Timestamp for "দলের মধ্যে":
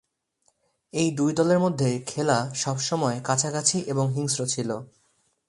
1.33-1.89